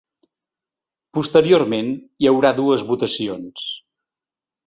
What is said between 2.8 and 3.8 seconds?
votacions.